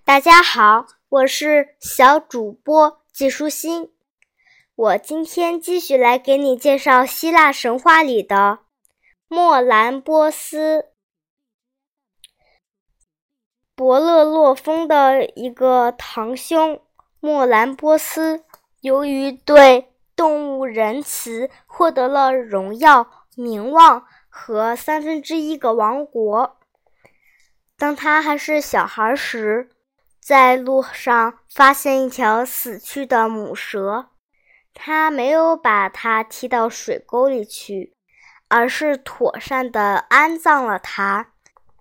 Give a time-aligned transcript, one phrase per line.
[0.00, 3.92] 大家好，我是小主播季舒心。
[4.74, 8.58] 我今天继续来给你介绍希腊神话里的
[9.28, 10.86] 莫兰波斯。
[13.76, 16.82] 伯勒洛丰的一个堂兄
[17.20, 18.44] 莫兰波斯，
[18.80, 26.58] 由于对动物仁慈，获得了荣耀、名望和三分之一个王国。
[27.78, 29.70] 当他还是小孩时，
[30.24, 34.10] 在路上发现一条死去的母蛇，
[34.72, 37.96] 他没有把它踢到水沟里去，
[38.46, 41.32] 而是妥善的安葬了它，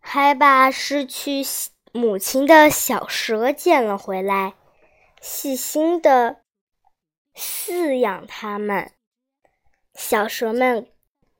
[0.00, 1.42] 还把失去
[1.92, 4.52] 母亲的小蛇捡了回来，
[5.22, 6.42] 细心的
[7.34, 8.92] 饲养它们。
[9.94, 10.88] 小蛇们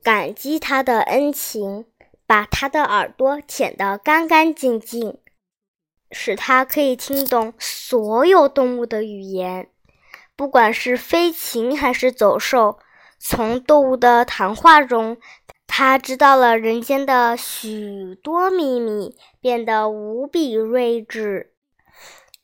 [0.02, 1.84] 感激他的恩情，
[2.26, 5.18] 把他的耳朵舔得干干净净。
[6.10, 9.68] 使它可以听懂所有动物的语言，
[10.36, 12.78] 不管是飞禽还是走兽。
[13.18, 15.16] 从动物的谈话中，
[15.66, 21.54] 他知道了人间的许多秘密，变得无比睿智。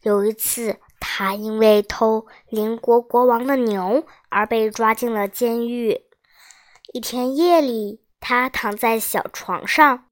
[0.03, 6.01] 有一次，他因为偷邻国国王的牛而被抓进了监狱。
[6.93, 10.07] 一天夜里，他躺在小床上，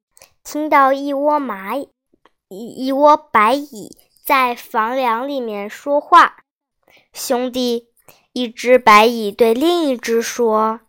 [0.44, 1.88] 听到一窝蚂蚁。
[2.52, 6.38] 一一窝白蚁在房梁里面说话。
[7.12, 7.86] 兄弟，
[8.32, 10.80] 一只白蚁对另一只说：“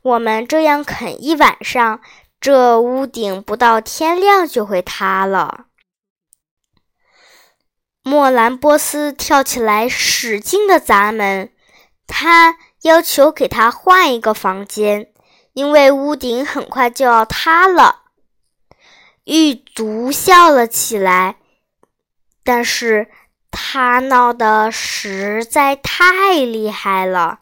[0.00, 2.00] 我们这样啃一晚上，
[2.40, 5.66] 这屋顶不到天亮就会塌了。”
[8.02, 11.52] 莫兰波斯跳起来，使劲的砸门。
[12.06, 15.12] 他要求给他换一个房间，
[15.52, 18.05] 因为屋顶很快就要塌了。
[19.26, 21.36] 狱卒笑了起来，
[22.44, 23.10] 但是
[23.50, 27.40] 他闹得实在太厉害了。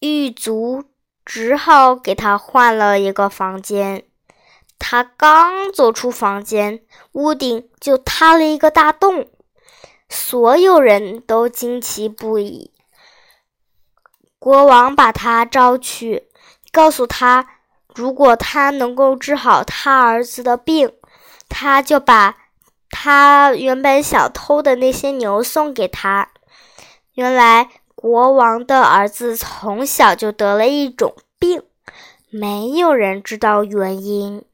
[0.00, 0.84] 狱卒
[1.24, 4.04] 只好给他换了一个房间。
[4.76, 9.30] 他刚走出房间，屋顶就塌了一个大洞，
[10.08, 12.72] 所有人都惊奇不已。
[14.40, 16.28] 国王把他召去，
[16.72, 17.61] 告诉他。
[17.94, 20.92] 如果他能够治好他儿子的病，
[21.48, 22.36] 他就把
[22.88, 26.30] 他原本想偷的那些牛送给他。
[27.14, 31.62] 原来国王的儿子从小就得了一种病，
[32.30, 34.44] 没有人知道原因。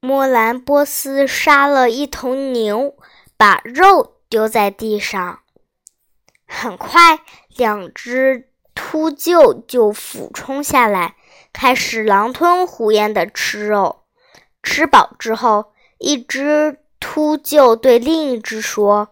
[0.00, 2.94] 莫兰波斯杀了一头牛，
[3.36, 5.40] 把肉丢在地上。
[6.46, 7.18] 很快，
[7.48, 8.48] 两只。
[8.90, 11.14] 秃鹫就俯冲下来，
[11.52, 14.04] 开始狼吞虎咽的吃肉。
[14.62, 19.10] 吃饱之后，一只秃鹫对另一只说：“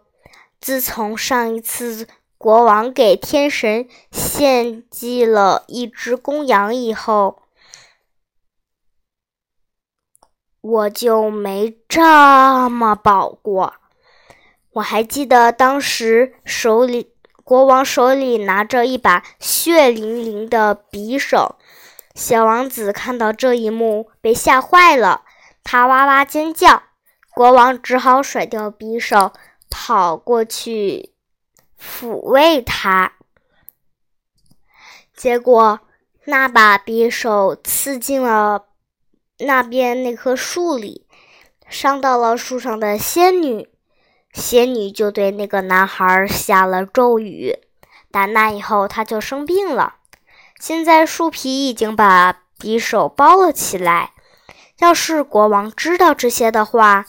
[0.59, 7.43] 自从上一次国王给天神献祭了一只公羊以后，
[10.63, 13.75] 我就没这么饱过。
[14.73, 17.13] 我还记得当时手里……”
[17.47, 21.55] 国王手里拿着一把血淋淋的匕首，
[22.13, 25.23] 小王子看到这一幕，被吓坏了，
[25.63, 26.83] 他哇哇尖叫。
[27.33, 29.33] 国王只好甩掉匕首，
[29.71, 31.15] 跑过去
[31.81, 33.13] 抚慰他。
[35.15, 35.79] 结果，
[36.25, 38.65] 那把匕首刺进了
[39.39, 41.07] 那边那棵树里，
[41.69, 43.69] 伤到了树上的仙女。
[44.37, 47.59] 仙女就对那个男孩下了咒语，
[48.11, 49.95] 打那以后他就生病了。
[50.61, 54.13] 现在树皮已经把匕首包了起来。
[54.79, 57.07] 要是国王知道这些的话，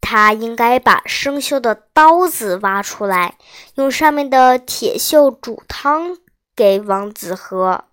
[0.00, 3.36] 他应该把生锈的刀子挖出来，
[3.76, 6.18] 用上面的铁锈煮汤
[6.56, 7.84] 给王子喝。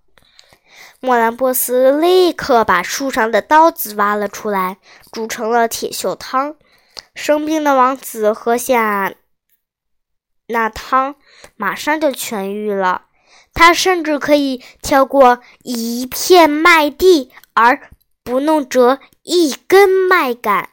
[1.00, 4.78] 莫兰波斯立刻把树上的刀子挖了出来，
[5.11, 6.55] 煮成了铁锈汤。
[7.17, 9.16] 生病的王子喝下
[10.46, 11.16] 那汤，
[11.55, 13.05] 马上就痊愈了。
[13.55, 17.90] 他甚至可以跳过一片麦地而
[18.23, 20.69] 不弄折一根麦秆。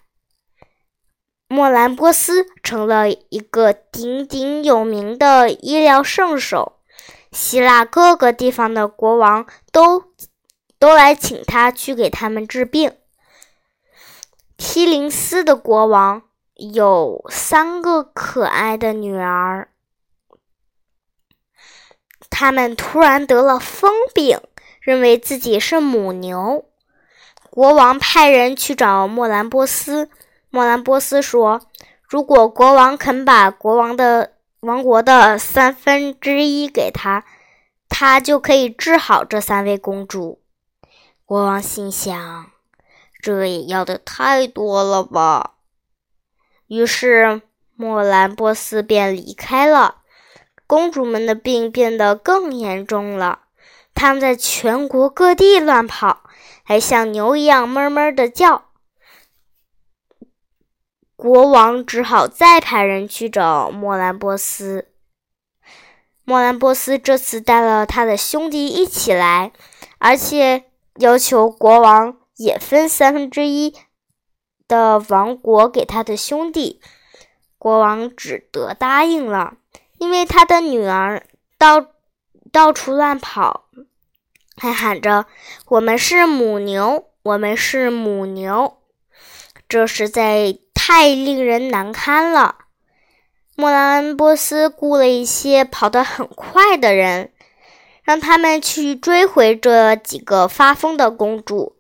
[1.49, 6.75] 莫兰波斯成了一个鼎鼎有名的医疗圣手，
[7.33, 10.13] 希腊各个地方的国王都
[10.79, 12.93] 都来请他去给他们治病。
[14.59, 16.23] 希林斯的国王。
[16.55, 19.69] 有三个可爱的女儿，
[22.31, 24.41] 他们突然得了疯病，
[24.81, 26.65] 认为自己是母牛。
[27.51, 30.09] 国王派人去找莫兰波斯。
[30.51, 31.61] 莫兰波斯说
[32.09, 37.25] ：“如果国王肯把国王的王国的三分之一给他，
[37.89, 40.41] 他就可以治好这三位公主。”
[41.27, 42.51] 国王心想
[43.21, 45.54] ：“这也要的太多了吧？”
[46.67, 47.43] 于是
[47.77, 50.03] 莫兰波斯便离开了。
[50.67, 53.41] 公主们的病变得更严重了，
[53.95, 56.25] 他们在全国各地乱跑，
[56.63, 58.71] 还像牛一样哞哞的叫。
[61.17, 64.89] 国王只好再派人去找莫兰波斯。
[66.25, 69.53] 莫兰波斯这次带了他的兄弟一起来，
[69.99, 70.65] 而且
[70.97, 73.75] 要求国王也分三分之一
[74.69, 76.81] 的王国给他的兄弟。
[77.59, 79.59] 国王只得答应了。
[79.99, 81.25] 因为他的女儿
[81.57, 81.87] 到
[82.53, 83.67] 到处乱跑，
[84.57, 85.25] 还喊着
[85.67, 88.79] “我们是母牛，我们是母牛”，
[89.69, 92.57] 这实在太令人难堪了。
[93.57, 97.33] 莫兰波斯雇了一些跑得很快的人，
[98.03, 101.77] 让他们去追回这几个发疯的公主。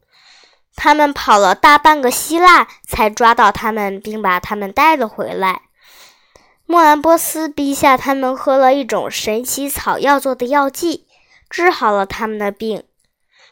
[0.77, 5.63] 他们跑了大半个希腊，才抓到他们，并把他们带了回来。
[6.67, 11.07] 莫兰波斯逼下他们喝了一种神奇草药做的药剂，
[11.49, 12.85] 治好了他们的病。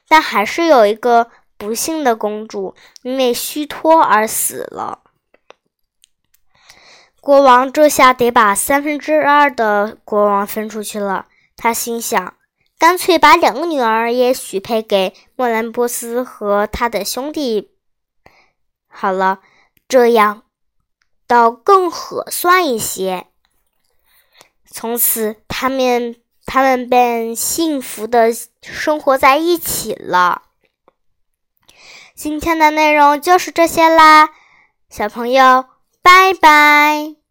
[0.09, 4.99] 但还是有一个不幸的公主因为虚脱而死了。
[7.21, 11.27] 国王这下得把三分之二的国王分出去了。
[11.57, 12.35] 他心想，
[12.83, 17.71] 干脆把两个女儿也许配给莫兰波斯和他的兄弟。
[18.89, 19.39] 好了，
[19.87, 20.43] 这样。
[21.29, 23.29] 倒更合算一些。
[24.69, 30.43] 从此，他们他们便幸福的生活在一起了。
[32.17, 34.31] 今天的内容就是这些啦，
[34.91, 35.67] 小朋友，
[36.03, 37.22] 拜拜。